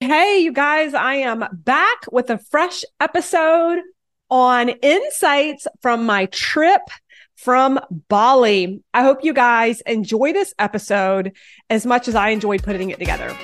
[0.00, 3.78] Hey, you guys, I am back with a fresh episode
[4.28, 6.82] on insights from my trip
[7.34, 8.82] from Bali.
[8.92, 11.32] I hope you guys enjoy this episode
[11.70, 13.34] as much as I enjoyed putting it together.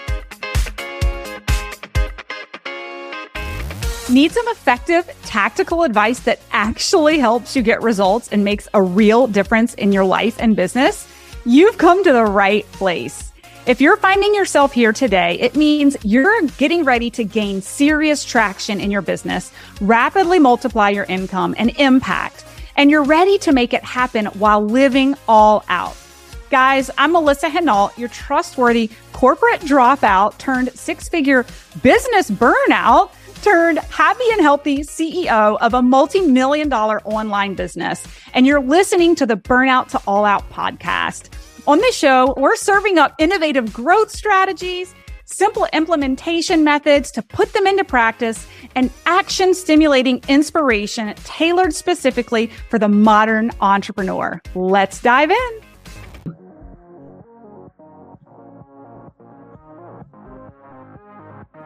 [4.11, 9.27] Need some effective tactical advice that actually helps you get results and makes a real
[9.27, 11.09] difference in your life and business?
[11.47, 13.32] You've come to the right place.
[13.65, 18.81] If you're finding yourself here today, it means you're getting ready to gain serious traction
[18.81, 22.45] in your business, rapidly multiply your income and impact,
[22.75, 25.97] and you're ready to make it happen while living all out.
[26.51, 31.47] Guys, I'm Melissa Henault, your trustworthy corporate dropout turned six figure
[31.85, 38.07] business burnout turned happy and healthy CEO of a multi million dollar online business.
[38.35, 41.29] And you're listening to the Burnout to All Out podcast.
[41.65, 47.69] On this show, we're serving up innovative growth strategies, simple implementation methods to put them
[47.69, 54.43] into practice, and action stimulating inspiration tailored specifically for the modern entrepreneur.
[54.57, 55.72] Let's dive in.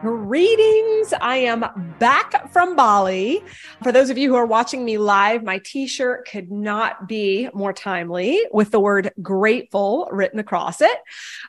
[0.01, 1.11] Greetings.
[1.21, 3.43] I am back from Bali.
[3.81, 7.49] For those of you who are watching me live, my t shirt could not be
[7.51, 10.97] more timely with the word grateful written across it.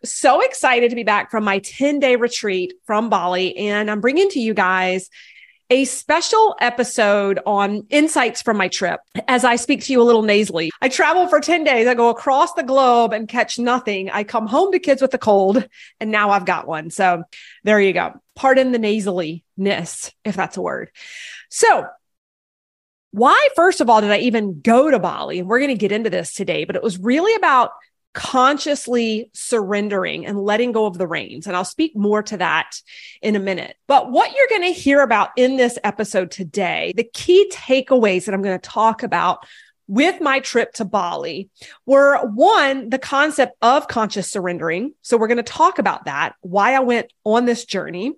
[0.02, 3.54] So excited to be back from my 10 day retreat from Bali.
[3.56, 5.10] And I'm bringing to you guys
[5.70, 10.22] a special episode on insights from my trip as I speak to you a little
[10.22, 10.70] nasally.
[10.80, 11.86] I travel for 10 days.
[11.86, 14.10] I go across the globe and catch nothing.
[14.10, 15.66] I come home to kids with a cold
[16.00, 16.90] and now I've got one.
[16.90, 17.24] So
[17.64, 18.14] there you go.
[18.34, 20.90] Pardon the nasaliness, if that's a word.
[21.50, 21.86] So
[23.10, 25.38] why, first of all, did I even go to Bali?
[25.38, 27.72] And we're going to get into this today, but it was really about
[28.18, 31.46] consciously surrendering and letting go of the reins.
[31.46, 32.82] And I'll speak more to that
[33.22, 33.76] in a minute.
[33.86, 38.34] But what you're going to hear about in this episode today, the key takeaways that
[38.34, 39.46] I'm going to talk about
[39.88, 41.48] with my trip to Bali
[41.86, 44.92] were one, the concept of conscious surrendering.
[45.02, 48.12] So we're going to talk about that, why I went on this journey.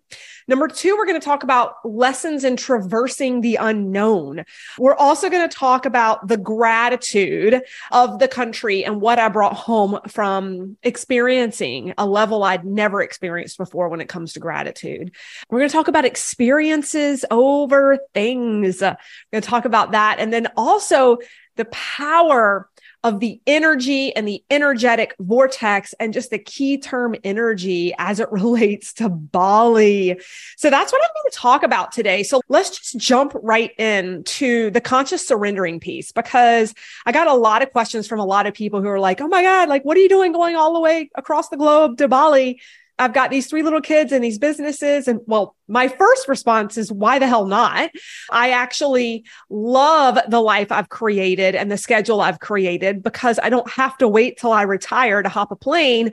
[0.48, 4.44] Number two, we're going to talk about lessons in traversing the unknown.
[4.78, 9.54] We're also going to talk about the gratitude of the country and what I brought
[9.54, 15.12] home from experiencing a level I'd never experienced before when it comes to gratitude.
[15.48, 18.80] We're going to talk about experiences over things.
[18.80, 18.96] We're
[19.32, 20.16] going to talk about that.
[20.18, 21.18] And then also
[21.60, 22.70] the power
[23.02, 28.30] of the energy and the energetic vortex and just the key term energy as it
[28.32, 30.18] relates to Bali.
[30.56, 32.22] So that's what I'm going to talk about today.
[32.22, 37.62] So let's just jump right into the conscious surrendering piece because I got a lot
[37.62, 39.98] of questions from a lot of people who are like, Oh my God, like, what
[39.98, 42.60] are you doing going all the way across the globe to Bali?
[43.00, 45.08] I've got these three little kids and these businesses.
[45.08, 47.90] And well, my first response is why the hell not?
[48.30, 53.70] I actually love the life I've created and the schedule I've created because I don't
[53.70, 56.12] have to wait till I retire to hop a plane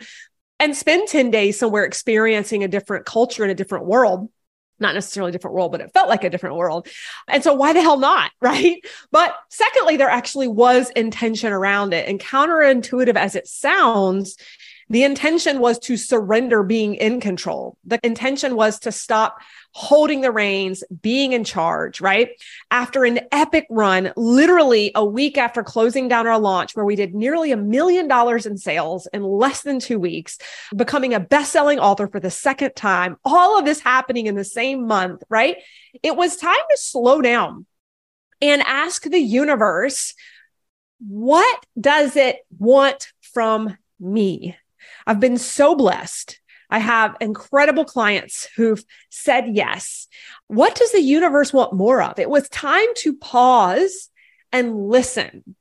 [0.59, 4.30] and spend 10 days somewhere experiencing a different culture in a different world
[4.80, 6.88] not necessarily a different world, but it felt like a different world.
[7.28, 8.31] And so why the hell not?
[8.48, 8.86] Right.
[9.12, 12.08] But secondly, there actually was intention around it.
[12.08, 14.38] And counterintuitive as it sounds,
[14.90, 17.78] the intention was to surrender being in control.
[17.86, 19.38] The intention was to stop
[19.72, 22.30] holding the reins, being in charge, right?
[22.72, 27.14] After an epic run, literally a week after closing down our launch, where we did
[27.14, 30.38] nearly a million dollars in sales in less than two weeks,
[30.75, 34.44] becoming a best selling author for the second time, all of this happening in the
[34.44, 35.58] same month, right?
[36.02, 37.66] It was time to slow down
[38.42, 40.14] and ask the universe,
[41.00, 44.56] what does it want from me?
[45.07, 46.40] I've been so blessed.
[46.69, 50.07] I have incredible clients who've said yes.
[50.47, 52.19] What does the universe want more of?
[52.19, 54.09] It was time to pause
[54.51, 55.56] and listen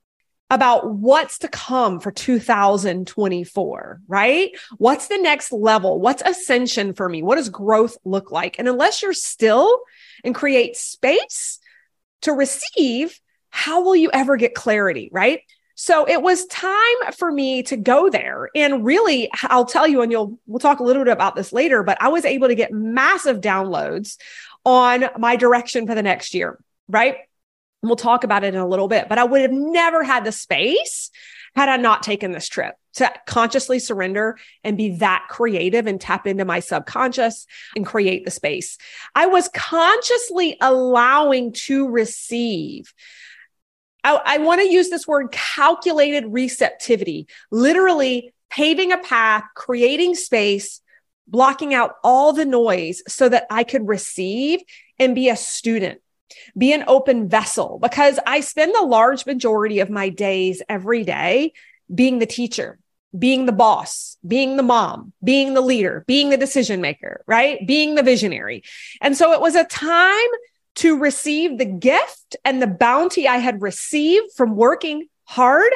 [0.49, 4.51] about what's to come for 2024, right?
[4.77, 5.99] What's the next level?
[5.99, 7.21] What's ascension for me?
[7.21, 8.57] What does growth look like?
[8.59, 9.81] And unless you're still
[10.25, 11.59] and create space
[12.21, 15.41] to receive, how will you ever get clarity, right?
[15.79, 18.49] So it was time for me to go there.
[18.55, 21.83] And really, I'll tell you, and you'll, we'll talk a little bit about this later,
[21.83, 24.17] but I was able to get massive downloads
[24.65, 26.59] on my direction for the next year,
[26.89, 27.17] right?
[27.83, 30.31] we'll talk about it in a little bit, but I would have never had the
[30.31, 31.11] space
[31.55, 36.27] had I not taken this trip to consciously surrender and be that creative and tap
[36.27, 37.45] into my subconscious
[37.75, 38.77] and create the space.
[39.15, 42.93] I was consciously allowing to receive
[44.07, 50.81] I, I want to use this word calculated receptivity, literally paving a path, creating space
[51.27, 54.61] blocking out all the noise so that I could receive
[54.97, 55.99] and be a student,
[56.57, 61.51] be an open vessel, because I spend the large majority of my days every day
[61.93, 62.79] being the teacher,
[63.17, 67.59] being the boss, being the mom, being the leader, being the decision maker, right?
[67.67, 68.63] Being the visionary.
[69.01, 70.29] And so it was a time
[70.77, 75.71] to receive the gift and the bounty I had received from working hard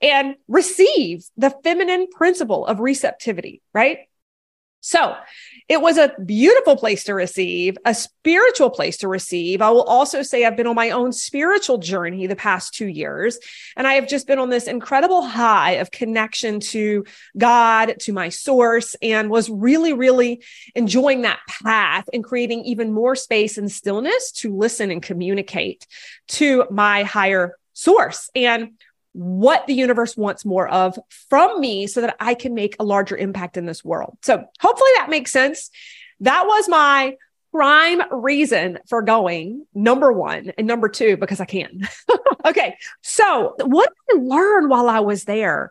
[0.00, 3.98] and receive the feminine principle of receptivity, right?
[4.80, 5.14] So
[5.68, 9.62] it was a beautiful place to receive, a spiritual place to receive.
[9.62, 13.38] I will also say I've been on my own spiritual journey the past two years,
[13.76, 17.04] and I have just been on this incredible high of connection to
[17.36, 20.42] God, to my source, and was really, really
[20.74, 25.86] enjoying that path and creating even more space and stillness to listen and communicate
[26.28, 28.30] to my higher source.
[28.34, 28.72] And
[29.12, 30.98] what the universe wants more of
[31.28, 34.16] from me so that I can make a larger impact in this world.
[34.22, 35.70] So hopefully that makes sense.
[36.20, 37.16] That was my
[37.52, 41.86] prime reason for going number one and number two because I can.
[42.44, 42.76] okay.
[43.02, 45.70] So what did I learn while I was there?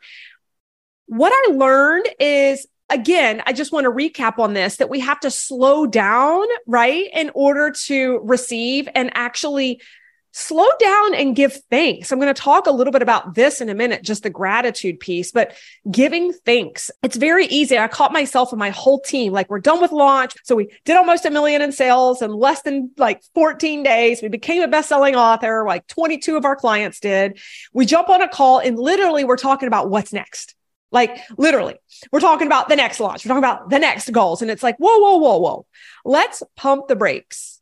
[1.07, 5.19] What I learned is again, I just want to recap on this that we have
[5.21, 9.81] to slow down, right, in order to receive and actually
[10.31, 12.11] slow down and give thanks.
[12.11, 14.99] I'm going to talk a little bit about this in a minute, just the gratitude
[14.99, 15.55] piece, but
[15.89, 16.89] giving thanks.
[17.03, 17.77] It's very easy.
[17.77, 20.33] I caught myself and my whole team, like we're done with launch.
[20.43, 24.21] So we did almost a million in sales in less than like 14 days.
[24.21, 25.65] We became a best-selling author.
[25.67, 27.39] Like 22 of our clients did.
[27.73, 30.55] We jump on a call and literally we're talking about what's next.
[30.91, 31.75] Like literally,
[32.11, 33.23] we're talking about the next launch.
[33.23, 34.41] We're talking about the next goals.
[34.41, 35.65] And it's like, whoa, whoa, whoa, whoa.
[36.03, 37.60] Let's pump the brakes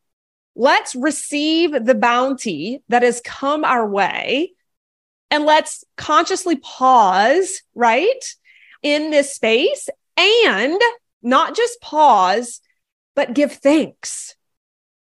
[0.60, 4.52] let's receive the bounty that has come our way
[5.32, 8.36] and let's consciously pause, right,
[8.84, 10.80] in this space and
[11.24, 12.60] not just pause,
[13.16, 14.36] but give thanks.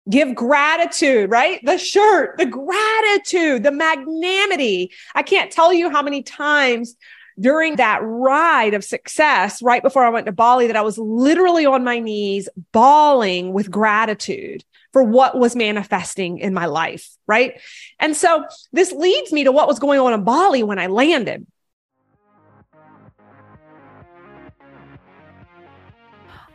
[0.09, 1.61] Give gratitude, right?
[1.63, 4.91] The shirt, the gratitude, the magnanimity.
[5.15, 6.97] I can't tell you how many times
[7.39, 11.67] during that ride of success, right before I went to Bali, that I was literally
[11.67, 17.11] on my knees, bawling with gratitude for what was manifesting in my life.
[17.27, 17.61] Right.
[17.99, 21.47] And so this leads me to what was going on in Bali when I landed.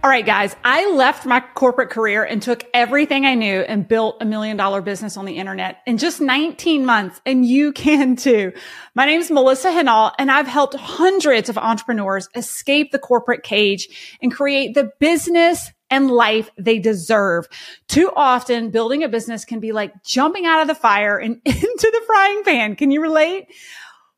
[0.03, 4.17] All right, guys, I left my corporate career and took everything I knew and built
[4.21, 7.19] a million dollar business on the internet in just 19 months.
[7.25, 8.53] And you can too.
[8.93, 14.17] My name is Melissa Henault and I've helped hundreds of entrepreneurs escape the corporate cage
[14.21, 17.47] and create the business and life they deserve.
[17.87, 21.91] Too often building a business can be like jumping out of the fire and into
[21.91, 22.75] the frying pan.
[22.75, 23.47] Can you relate?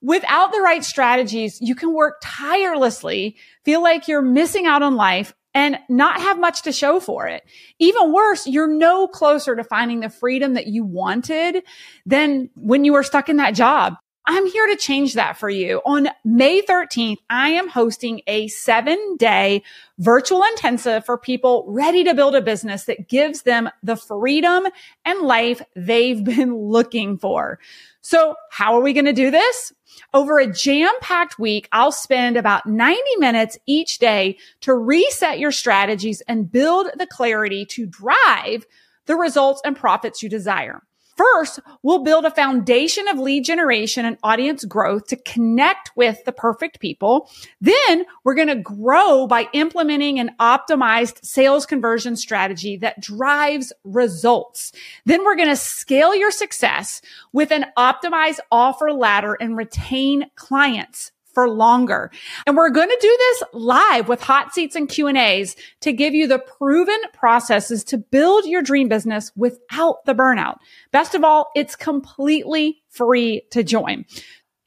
[0.01, 3.35] Without the right strategies, you can work tirelessly,
[3.65, 7.43] feel like you're missing out on life and not have much to show for it.
[7.79, 11.63] Even worse, you're no closer to finding the freedom that you wanted
[12.05, 13.95] than when you were stuck in that job.
[14.31, 15.81] I'm here to change that for you.
[15.85, 19.63] On May 13th, I am hosting a seven day
[19.97, 24.67] virtual intensive for people ready to build a business that gives them the freedom
[25.03, 27.57] and life they've been looking for.
[28.01, 29.73] So how are we going to do this?
[30.13, 35.51] Over a jam packed week, I'll spend about 90 minutes each day to reset your
[35.51, 38.67] strategies and build the clarity to drive
[39.07, 40.83] the results and profits you desire.
[41.19, 46.31] First, we'll build a foundation of lead generation and audience growth to connect with the
[46.31, 47.29] perfect people.
[47.59, 54.71] Then we're going to grow by implementing an optimized sales conversion strategy that drives results.
[55.05, 57.01] Then we're going to scale your success
[57.33, 62.11] with an optimized offer ladder and retain clients for longer.
[62.45, 65.93] And we're going to do this live with hot seats and Q and A's to
[65.93, 70.57] give you the proven processes to build your dream business without the burnout.
[70.91, 74.05] Best of all, it's completely free to join.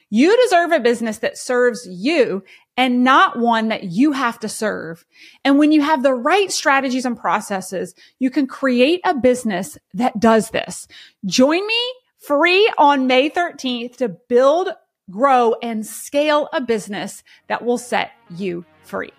[0.09, 2.43] You deserve a business that serves you
[2.77, 5.05] and not one that you have to serve.
[5.43, 10.19] And when you have the right strategies and processes, you can create a business that
[10.19, 10.87] does this.
[11.25, 14.69] Join me free on May 13th to build
[15.09, 19.11] grow, and scale a business that will set you free.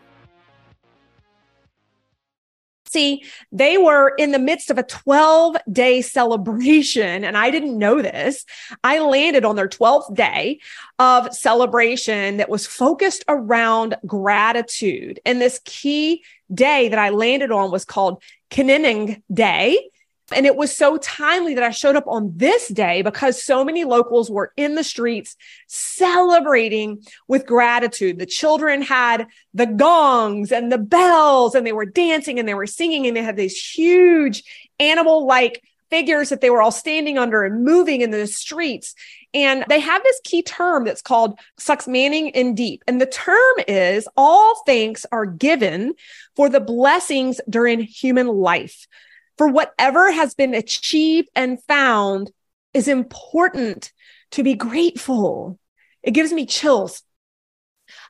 [2.94, 8.00] See, they were in the midst of a 12 day celebration, and I didn't know
[8.00, 8.44] this.
[8.84, 10.60] I landed on their 12th day
[11.00, 15.18] of celebration that was focused around gratitude.
[15.26, 16.22] And this key
[16.52, 18.22] day that I landed on was called
[18.52, 19.90] Kuningan Day
[20.32, 23.84] And it was so timely that I showed up on this day because so many
[23.84, 28.18] locals were in the streets celebrating with gratitude.
[28.18, 32.66] The children had the gongs and the bells and they were dancing and they were
[32.66, 34.42] singing and they had these huge
[34.80, 38.94] animal like figures that they were all standing under and moving in the streets.
[39.34, 42.82] And they have this key term that's called sucks manning in deep.
[42.88, 45.94] And the term is all thanks are given
[46.34, 48.86] for the blessings during human life.
[49.38, 52.30] For whatever has been achieved and found
[52.72, 53.92] is important
[54.32, 55.58] to be grateful.
[56.02, 57.02] It gives me chills.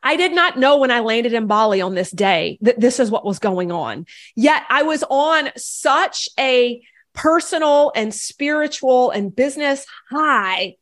[0.02, 3.10] I did not know when I landed in Bali on this day that this is
[3.10, 4.06] what was going on.
[4.36, 6.82] Yet I was on such a
[7.14, 10.76] personal and spiritual and business high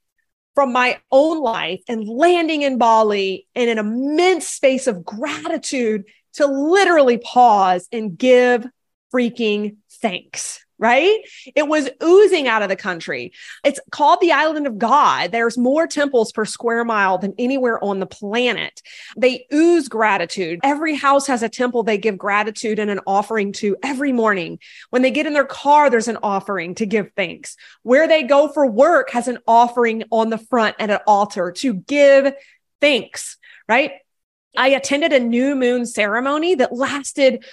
[0.54, 6.46] from my own life and landing in Bali in an immense space of gratitude to
[6.46, 8.66] literally pause and give
[9.12, 11.20] freaking thanks right?
[11.54, 13.32] It was oozing out of the country.
[13.64, 15.30] It's called the island of God.
[15.30, 18.82] There's more temples per square mile than anywhere on the planet.
[19.16, 20.58] They ooze gratitude.
[20.64, 24.58] Every house has a temple they give gratitude and an offering to every morning.
[24.90, 27.56] When they get in their car, there's an offering to give thanks.
[27.84, 31.74] Where they go for work has an offering on the front at an altar to
[31.74, 32.34] give
[32.80, 33.36] thanks,
[33.68, 33.92] right?
[34.56, 37.44] I attended a new moon ceremony that lasted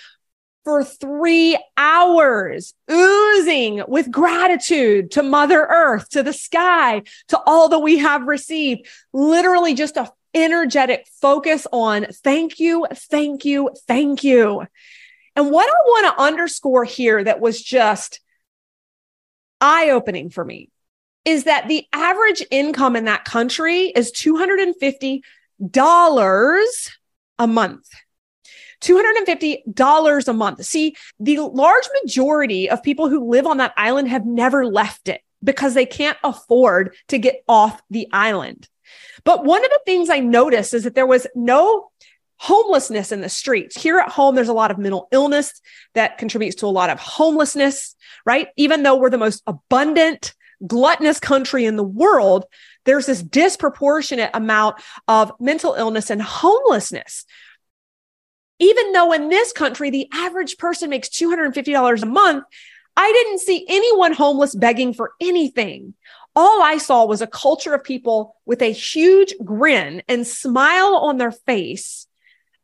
[0.69, 7.79] for three hours, oozing with gratitude to Mother Earth, to the sky, to all that
[7.79, 8.87] we have received.
[9.11, 14.63] Literally just a energetic focus on thank you, thank you, thank you.
[15.35, 18.19] And what I want to underscore here that was just
[19.59, 20.69] eye opening for me
[21.25, 26.89] is that the average income in that country is $250
[27.39, 27.89] a month.
[28.81, 30.65] $250 a month.
[30.65, 35.21] See, the large majority of people who live on that island have never left it
[35.43, 38.67] because they can't afford to get off the island.
[39.23, 41.91] But one of the things I noticed is that there was no
[42.37, 43.81] homelessness in the streets.
[43.81, 45.61] Here at home, there's a lot of mental illness
[45.93, 47.95] that contributes to a lot of homelessness,
[48.25, 48.47] right?
[48.55, 50.33] Even though we're the most abundant,
[50.65, 52.45] gluttonous country in the world,
[52.85, 57.25] there's this disproportionate amount of mental illness and homelessness
[58.59, 62.43] even though in this country, the average person makes $250 a month,
[62.95, 65.93] I didn't see anyone homeless begging for anything.
[66.35, 71.17] All I saw was a culture of people with a huge grin and smile on
[71.17, 72.07] their face,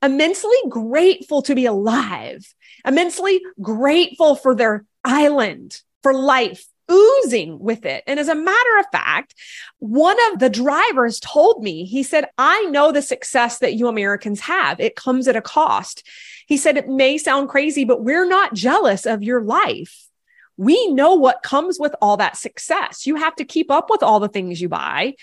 [0.03, 2.53] immensely grateful to be alive,
[2.85, 8.03] immensely grateful for their island, for life, oozing with it.
[8.07, 9.35] And as a matter of fact,
[9.79, 14.41] one of the drivers told me, he said, I know the success that you Americans
[14.41, 14.79] have.
[14.79, 16.07] It comes at a cost.
[16.47, 20.07] He said, it may sound crazy, but we're not jealous of your life.
[20.57, 23.05] We know what comes with all that success.
[23.05, 25.15] You have to keep up with all the things you buy.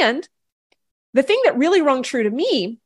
[0.00, 0.26] And
[1.14, 2.78] the thing that really rung true to me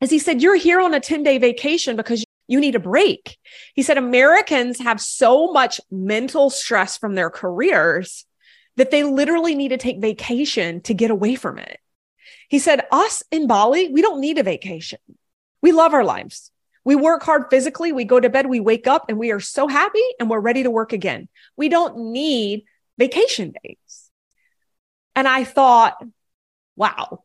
[0.00, 3.36] is he said, You're here on a 10 day vacation because you need a break.
[3.74, 8.24] He said Americans have so much mental stress from their careers
[8.76, 11.78] that they literally need to take vacation to get away from it.
[12.48, 14.98] He said, Us in Bali, we don't need a vacation.
[15.62, 16.50] We love our lives.
[16.84, 17.92] We work hard physically.
[17.92, 20.64] We go to bed, we wake up, and we are so happy and we're ready
[20.64, 21.28] to work again.
[21.56, 22.64] We don't need
[22.98, 24.10] vacation days.
[25.14, 26.02] And I thought,
[26.76, 27.22] wow.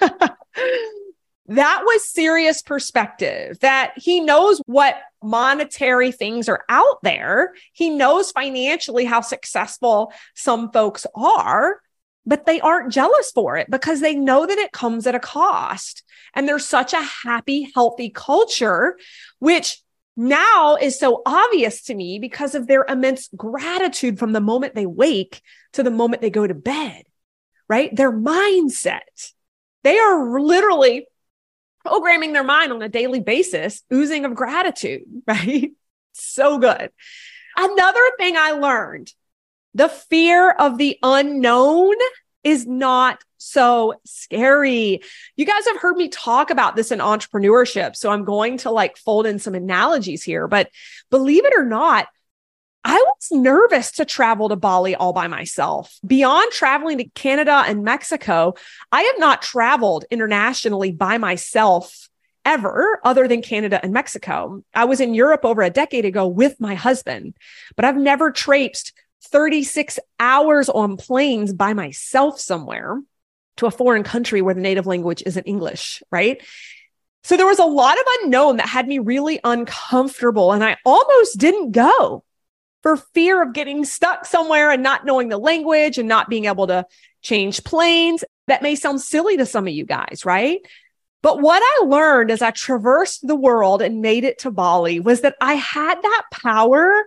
[1.46, 7.54] that was serious perspective that he knows what monetary things are out there.
[7.72, 11.80] He knows financially how successful some folks are,
[12.24, 16.02] but they aren't jealous for it because they know that it comes at a cost.
[16.34, 18.96] And there's such a happy, healthy culture,
[19.38, 19.82] which
[20.16, 24.86] now is so obvious to me because of their immense gratitude from the moment they
[24.86, 25.42] wake
[25.74, 27.02] to the moment they go to bed,
[27.68, 27.94] right?
[27.94, 29.32] Their mindset.
[29.82, 31.06] They are literally
[31.84, 35.72] programming their mind on a daily basis, oozing of gratitude, right?
[36.12, 36.90] So good.
[37.56, 39.12] Another thing I learned
[39.74, 41.94] the fear of the unknown
[42.44, 45.00] is not so scary.
[45.36, 47.96] You guys have heard me talk about this in entrepreneurship.
[47.96, 50.70] So I'm going to like fold in some analogies here, but
[51.10, 52.06] believe it or not,
[52.84, 55.98] I was nervous to travel to Bali all by myself.
[56.06, 58.54] Beyond traveling to Canada and Mexico,
[58.92, 62.10] I have not traveled internationally by myself
[62.44, 64.62] ever other than Canada and Mexico.
[64.74, 67.34] I was in Europe over a decade ago with my husband,
[67.74, 68.92] but I've never traipsed
[69.24, 73.00] 36 hours on planes by myself somewhere
[73.56, 76.42] to a foreign country where the native language isn't English, right?
[77.22, 81.38] So there was a lot of unknown that had me really uncomfortable and I almost
[81.38, 82.24] didn't go.
[82.84, 86.66] For fear of getting stuck somewhere and not knowing the language and not being able
[86.66, 86.84] to
[87.22, 88.22] change planes.
[88.46, 90.60] That may sound silly to some of you guys, right?
[91.22, 95.22] But what I learned as I traversed the world and made it to Bali was
[95.22, 97.06] that I had that power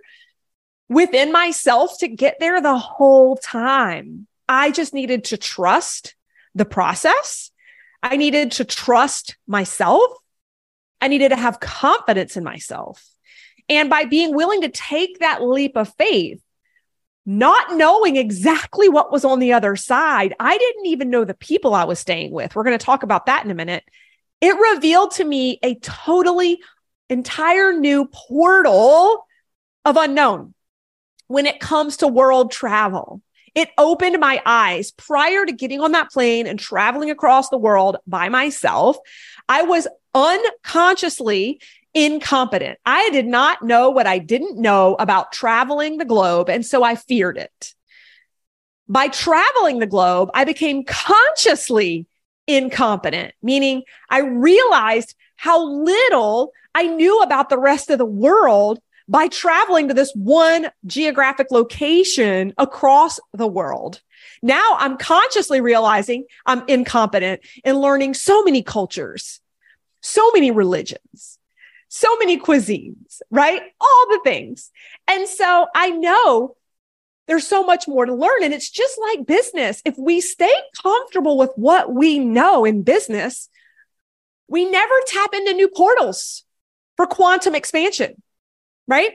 [0.88, 4.26] within myself to get there the whole time.
[4.48, 6.16] I just needed to trust
[6.56, 7.52] the process.
[8.02, 10.10] I needed to trust myself.
[11.00, 13.08] I needed to have confidence in myself.
[13.68, 16.40] And by being willing to take that leap of faith,
[17.26, 21.74] not knowing exactly what was on the other side, I didn't even know the people
[21.74, 22.56] I was staying with.
[22.56, 23.84] We're going to talk about that in a minute.
[24.40, 26.60] It revealed to me a totally
[27.10, 29.26] entire new portal
[29.84, 30.54] of unknown
[31.26, 33.20] when it comes to world travel.
[33.54, 37.96] It opened my eyes prior to getting on that plane and traveling across the world
[38.06, 38.96] by myself.
[39.48, 41.60] I was unconsciously
[41.94, 42.78] incompetent.
[42.84, 46.48] I did not know what I didn't know about traveling the globe.
[46.48, 47.74] And so I feared it.
[48.88, 52.06] By traveling the globe, I became consciously
[52.46, 59.28] incompetent, meaning I realized how little I knew about the rest of the world by
[59.28, 64.02] traveling to this one geographic location across the world.
[64.42, 69.40] Now I'm consciously realizing I'm incompetent in learning so many cultures,
[70.00, 71.37] so many religions,
[71.88, 73.62] so many cuisines, right?
[73.80, 74.70] All the things.
[75.06, 76.56] And so I know
[77.26, 78.42] there's so much more to learn.
[78.42, 79.82] And it's just like business.
[79.84, 80.52] If we stay
[80.82, 83.48] comfortable with what we know in business,
[84.48, 86.44] we never tap into new portals
[86.96, 88.20] for quantum expansion,
[88.86, 89.12] right?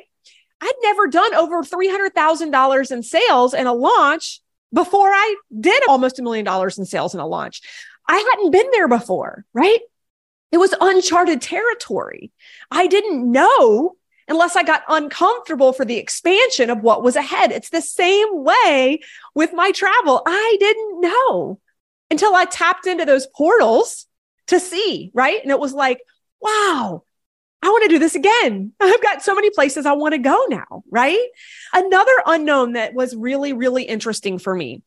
[0.61, 6.23] I'd never done over $300,000 in sales in a launch before I did almost a
[6.23, 7.61] million dollars in sales in a launch.
[8.07, 9.79] I hadn't been there before, right?
[10.53, 12.31] It was uncharted territory.
[12.69, 13.95] I didn't know
[14.27, 17.51] unless I got uncomfortable for the expansion of what was ahead.
[17.51, 18.99] It's the same way
[19.33, 20.21] with my travel.
[20.27, 21.59] I didn't know
[22.11, 24.05] until I tapped into those portals
[24.47, 25.41] to see, right?
[25.41, 26.01] And it was like,
[26.39, 27.03] wow,
[27.63, 28.73] I want to do this again.
[28.79, 31.27] I've got so many places I want to go now, right?
[31.73, 34.83] Another unknown that was really, really interesting for me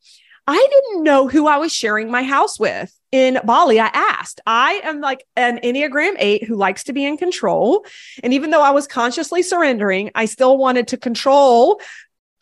[0.46, 3.80] I didn't know who I was sharing my house with in Bali.
[3.80, 4.40] I asked.
[4.46, 7.86] I am like an Enneagram 8 who likes to be in control.
[8.22, 11.80] And even though I was consciously surrendering, I still wanted to control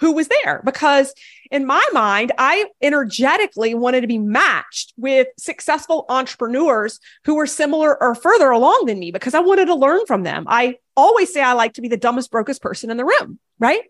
[0.00, 1.14] who was there because
[1.50, 8.03] in my mind, I energetically wanted to be matched with successful entrepreneurs who were similar
[8.03, 10.46] or further along than me because I wanted to learn from them.
[10.48, 13.83] I always say I like to be the dumbest, brokest person in the room, right?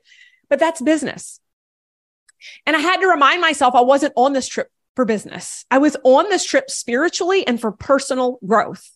[0.51, 1.41] But that's business.
[2.67, 5.65] And I had to remind myself I wasn't on this trip for business.
[5.71, 8.89] I was on this trip spiritually and for personal growth.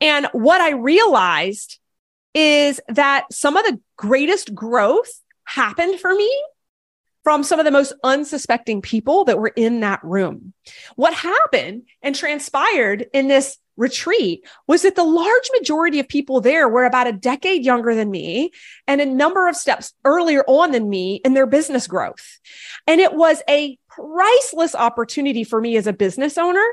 [0.00, 1.78] And what I realized
[2.34, 5.10] is that some of the greatest growth
[5.44, 6.30] happened for me
[7.24, 10.54] from some of the most unsuspecting people that were in that room.
[10.96, 16.68] What happened and transpired in this retreat was that the large majority of people there
[16.68, 18.50] were about a decade younger than me
[18.86, 22.38] and a number of steps earlier on than me in their business growth.
[22.86, 26.64] And it was a priceless opportunity for me as a business owner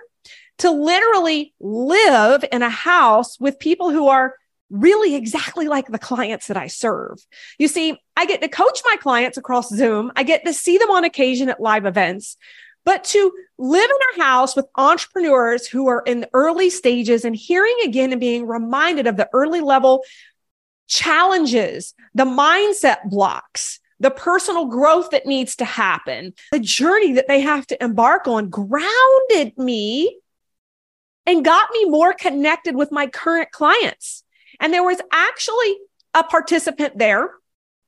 [0.60, 4.36] to literally live in a house with people who are
[4.70, 7.18] really exactly like the clients that I serve.
[7.58, 10.12] You see, I get to coach my clients across Zoom.
[10.16, 12.38] I get to see them on occasion at live events,
[12.86, 17.36] but to live in a house with entrepreneurs who are in the early stages and
[17.36, 20.04] hearing again and being reminded of the early level
[20.88, 27.42] challenges, the mindset blocks, the personal growth that needs to happen, the journey that they
[27.42, 30.20] have to embark on grounded me
[31.26, 34.24] and got me more connected with my current clients.
[34.60, 35.78] And there was actually
[36.14, 37.32] a participant there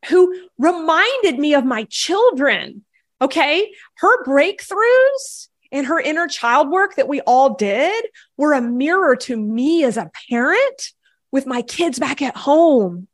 [0.08, 2.84] who reminded me of my children.
[3.22, 3.72] Okay.
[3.98, 8.06] Her breakthroughs and her inner child work that we all did
[8.38, 10.92] were a mirror to me as a parent
[11.32, 13.08] with my kids back at home.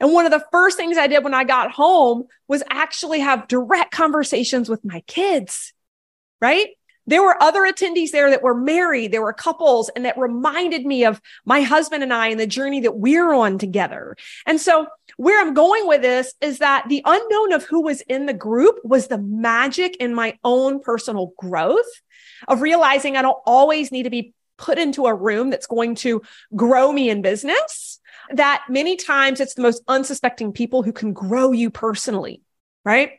[0.00, 3.48] And one of the first things I did when I got home was actually have
[3.48, 5.72] direct conversations with my kids,
[6.40, 6.68] right?
[7.08, 9.12] There were other attendees there that were married.
[9.12, 12.80] There were couples and that reminded me of my husband and I and the journey
[12.80, 14.14] that we're on together.
[14.44, 18.26] And so where I'm going with this is that the unknown of who was in
[18.26, 21.88] the group was the magic in my own personal growth
[22.46, 26.20] of realizing I don't always need to be put into a room that's going to
[26.54, 27.97] grow me in business
[28.32, 32.42] that many times it's the most unsuspecting people who can grow you personally,
[32.84, 33.12] right?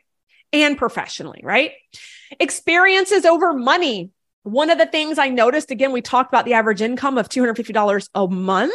[0.52, 1.72] And professionally, right?
[2.40, 4.12] Experiences over money.
[4.44, 8.10] One of the things I noticed, again, we talked about the average income of $250
[8.16, 8.74] a month.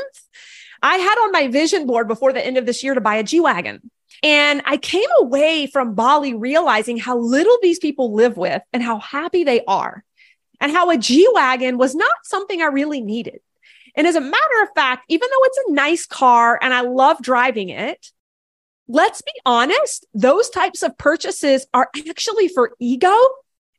[0.82, 3.22] I had on my vision board before the end of this year to buy a
[3.22, 3.90] G Wagon.
[4.22, 8.98] And I came away from Bali realizing how little these people live with and how
[8.98, 10.04] happy they are,
[10.60, 13.40] and how a G Wagon was not something I really needed.
[13.96, 17.22] And as a matter of fact, even though it's a nice car and I love
[17.22, 18.10] driving it,
[18.88, 23.14] let's be honest, those types of purchases are actually for ego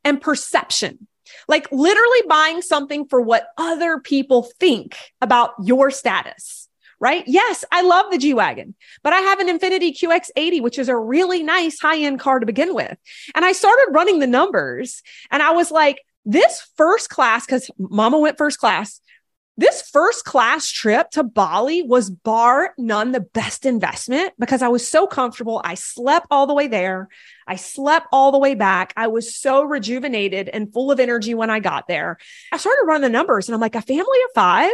[0.03, 1.07] and perception.
[1.47, 7.23] Like literally buying something for what other people think about your status, right?
[7.25, 10.95] Yes, I love the G Wagon, but I have an Infiniti QX80, which is a
[10.95, 12.97] really nice high end car to begin with.
[13.33, 15.01] And I started running the numbers
[15.31, 19.01] and I was like, this first class, because mama went first class,
[19.57, 24.85] this first class trip to Bali was bar none the best investment because I was
[24.85, 25.61] so comfortable.
[25.63, 27.07] I slept all the way there.
[27.47, 28.91] I slept all the way back.
[28.97, 32.17] I was so rejuvenated and full of energy when I got there.
[32.51, 34.73] I started running the numbers and I'm like, a family of five,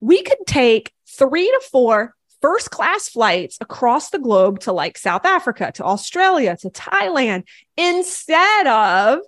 [0.00, 5.26] we could take three to four first class flights across the globe to like South
[5.26, 7.44] Africa, to Australia, to Thailand
[7.76, 9.18] instead of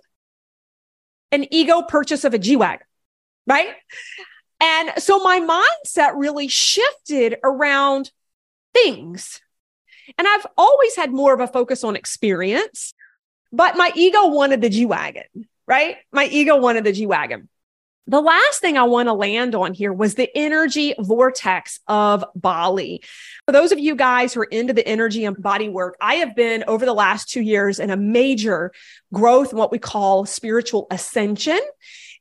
[1.31, 2.87] an ego purchase of a G Wagon,
[3.45, 3.69] right?
[4.63, 8.11] And so my mindset really shifted around
[8.73, 9.41] things.
[10.17, 12.93] And I've always had more of a focus on experience,
[13.51, 15.25] but my ego wanted the G Wagon,
[15.67, 15.97] right?
[16.13, 17.49] My ego wanted the G Wagon.
[18.07, 23.01] The last thing I want to land on here was the energy vortex of Bali.
[23.45, 26.35] For those of you guys who are into the energy and body work, I have
[26.35, 28.71] been over the last two years in a major
[29.13, 31.59] growth in what we call spiritual ascension.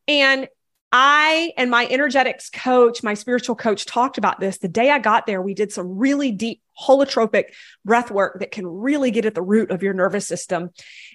[0.09, 0.48] And
[0.92, 4.59] I and my energetics coach, my spiritual coach talked about this.
[4.59, 7.44] The day I got there, we did some really deep holotropic
[7.85, 10.70] breath work that can really get at the root of your nervous system.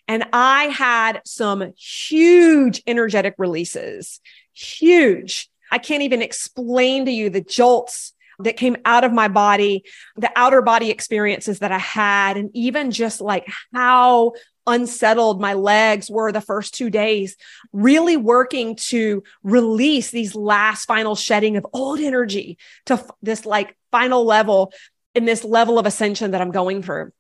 [0.08, 4.20] And I had some huge energetic releases,
[4.54, 5.48] huge.
[5.72, 9.84] I can't even explain to you the jolts that came out of my body,
[10.16, 14.34] the outer body experiences that I had, and even just like how
[14.68, 17.36] unsettled my legs were the first two days,
[17.72, 23.76] really working to release these last final shedding of old energy to f- this like
[23.92, 24.72] final level
[25.16, 27.12] in this level of ascension that I'm going through.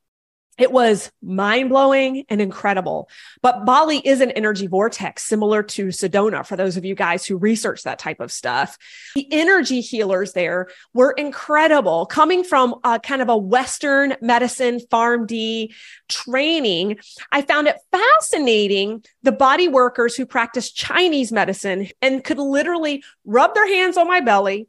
[0.57, 3.09] It was mind blowing and incredible.
[3.41, 7.37] But Bali is an energy vortex similar to Sedona for those of you guys who
[7.37, 8.77] research that type of stuff.
[9.15, 15.73] The energy healers there were incredible coming from a kind of a Western medicine PharmD
[16.09, 16.97] training.
[17.31, 23.53] I found it fascinating the body workers who practice Chinese medicine and could literally rub
[23.53, 24.67] their hands on my belly,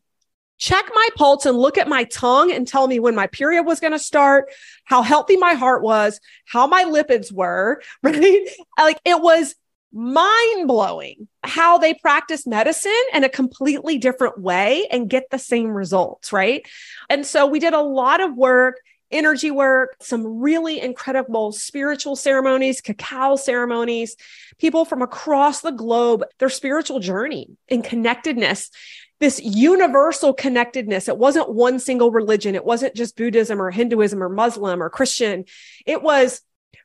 [0.58, 3.80] check my pulse and look at my tongue and tell me when my period was
[3.80, 4.52] going to start,
[4.84, 8.48] how healthy my heart was, how my lipids were, right?
[8.76, 9.54] Like it was
[9.90, 15.68] mind blowing how they practice medicine in a completely different way and get the same
[15.68, 16.66] results, right?
[17.08, 18.76] And so we did a lot of work
[19.10, 24.16] energy work, some really incredible spiritual ceremonies, cacao ceremonies,
[24.58, 28.70] people from across the globe, their spiritual journey and connectedness
[29.20, 31.08] this universal connectedness.
[31.08, 32.54] It wasn't one single religion.
[32.54, 35.44] It wasn't just Buddhism or Hinduism or Muslim or Christian.
[35.86, 36.40] It was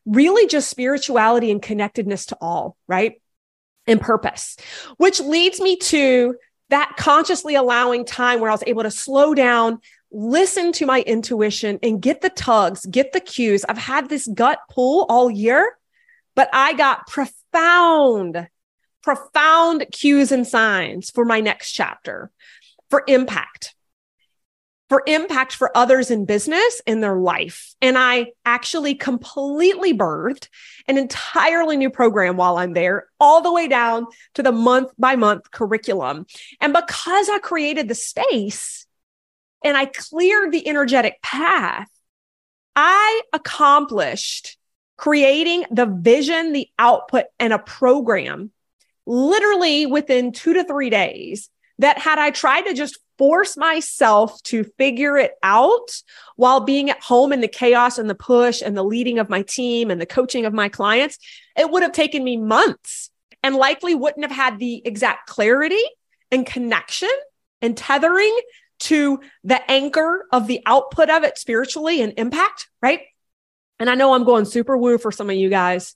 [0.06, 3.22] really just spirituality and connectedness to all, right?
[3.86, 4.56] And purpose,
[4.98, 6.36] which leads me to
[6.70, 11.80] that consciously allowing time where I was able to slow down, listen to my intuition
[11.84, 13.66] and get the tugs, get the cues.
[13.68, 15.78] I've had this gut pull all year,
[16.34, 18.48] but I got profound
[19.04, 22.32] profound cues and signs for my next chapter
[22.90, 23.76] for impact,
[24.90, 27.76] for impact for others in business in their life.
[27.82, 30.48] And I actually completely birthed
[30.88, 35.16] an entirely new program while I'm there, all the way down to the month by
[35.16, 36.26] month curriculum.
[36.62, 38.86] And because I created the space
[39.64, 41.90] and I cleared the energetic path,
[42.76, 44.58] I accomplished
[44.98, 48.52] creating the vision, the output, and a program
[49.06, 54.64] literally within two to three days that had I tried to just force myself to
[54.78, 56.02] figure it out
[56.36, 59.42] while being at home in the chaos and the push and the leading of my
[59.44, 61.18] team and the coaching of my clients,
[61.58, 63.10] it would have taken me months
[63.44, 65.84] and likely wouldn't have had the exact clarity
[66.32, 67.10] and connection
[67.62, 68.36] and tethering
[68.80, 73.02] to the anchor of the output of it spiritually and impact, right?
[73.80, 75.96] And I know I'm going super woo for some of you guys,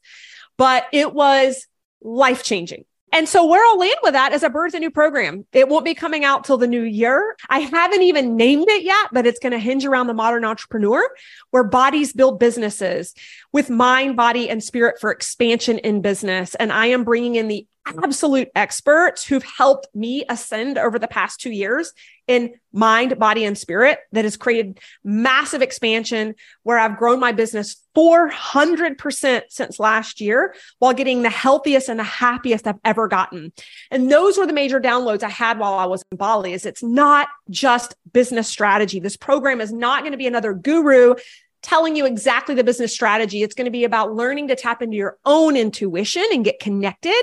[0.57, 1.67] but it was
[2.01, 2.85] life changing.
[3.13, 5.45] And so where I'll land with that is a birth a new program.
[5.53, 7.35] It won't be coming out till the new year.
[7.49, 11.09] I haven't even named it yet, but it's going to hinge around the modern entrepreneur
[11.51, 13.13] where bodies build businesses
[13.53, 16.53] with mind, body, and spirit for expansion in business.
[16.55, 17.65] And I am bringing in the
[18.03, 21.93] absolute experts who've helped me ascend over the past two years
[22.27, 27.77] in mind, body, and spirit that has created massive expansion where I've grown my business
[27.95, 33.53] 400% since last year while getting the healthiest and the happiest I've ever gotten.
[33.89, 36.83] And those were the major downloads I had while I was in Bali is it's
[36.83, 38.99] not just business strategy.
[38.99, 41.15] This program is not going to be another guru
[41.63, 43.41] telling you exactly the business strategy.
[43.41, 47.21] It's going to be about learning to tap into your own intuition and get connected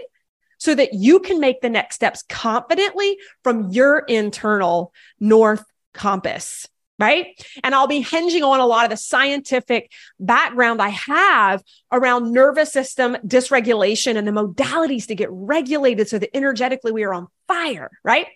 [0.64, 6.66] so that you can make the next steps confidently from your internal North compass.
[6.98, 7.26] Right.
[7.62, 12.72] And I'll be hinging on a lot of the scientific background I have around nervous
[12.72, 17.90] system dysregulation and the modalities to get regulated so that energetically we are on fire.
[18.04, 18.28] Right.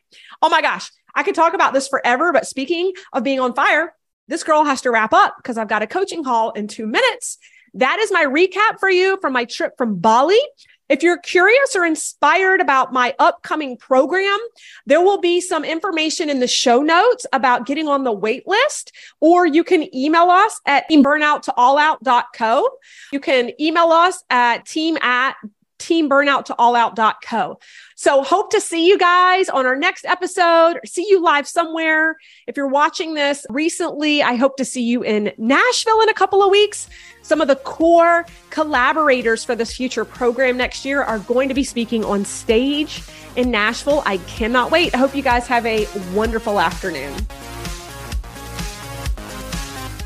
[0.42, 0.90] Oh my gosh.
[1.14, 2.32] I could talk about this forever.
[2.32, 3.94] But speaking of being on fire,
[4.26, 7.38] this girl has to wrap up because I've got a coaching call in two minutes.
[7.74, 10.40] That is my recap for you from my trip from Bali.
[10.88, 14.38] If you're curious or inspired about my upcoming program,
[14.87, 18.92] there will be some information in the show notes about getting on the wait list,
[19.20, 22.68] or you can email us at burnout to allout.co.
[23.12, 25.37] You can email us at team at
[25.78, 27.58] teamburnout to allout.co.
[27.94, 32.16] So hope to see you guys on our next episode see you live somewhere.
[32.46, 36.42] If you're watching this recently, I hope to see you in Nashville in a couple
[36.42, 36.88] of weeks.
[37.22, 41.64] Some of the core collaborators for this future program next year are going to be
[41.64, 43.02] speaking on stage
[43.36, 44.02] in Nashville.
[44.06, 44.94] I cannot wait.
[44.94, 47.14] I hope you guys have a wonderful afternoon.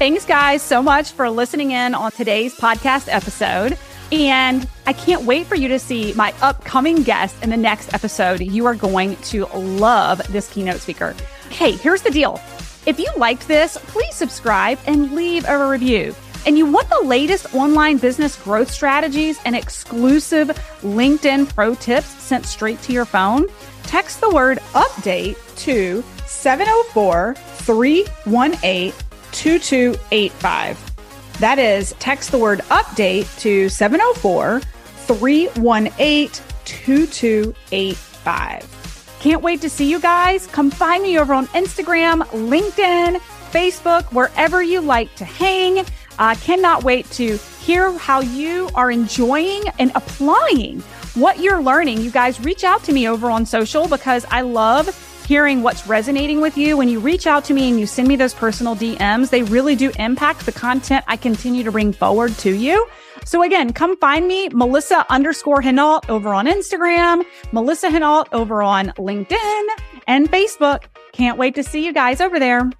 [0.02, 3.78] Thanks, guys, so much for listening in on today's podcast episode.
[4.12, 8.40] And I can't wait for you to see my upcoming guest in the next episode.
[8.40, 11.16] You are going to love this keynote speaker.
[11.48, 12.38] Hey, here's the deal.
[12.84, 16.14] If you liked this, please subscribe and leave a review.
[16.44, 20.48] And you want the latest online business growth strategies and exclusive
[20.82, 23.46] LinkedIn pro tips sent straight to your phone?
[23.84, 28.92] Text the word update to 704 318
[29.32, 30.91] 2285.
[31.42, 36.30] That is, text the word update to 704 318
[36.64, 39.16] 2285.
[39.18, 40.46] Can't wait to see you guys.
[40.46, 43.16] Come find me over on Instagram, LinkedIn,
[43.50, 45.84] Facebook, wherever you like to hang.
[46.16, 50.78] I cannot wait to hear how you are enjoying and applying
[51.14, 52.02] what you're learning.
[52.02, 54.86] You guys reach out to me over on social because I love
[55.24, 58.16] hearing what's resonating with you, when you reach out to me and you send me
[58.16, 62.52] those personal DMs, they really do impact the content I continue to bring forward to
[62.52, 62.86] you.
[63.24, 68.88] So again, come find me, Melissa underscore Henault over on Instagram, Melissa Henault over on
[68.98, 69.66] LinkedIn
[70.06, 70.84] and Facebook.
[71.12, 72.70] Can't wait to see you guys over there.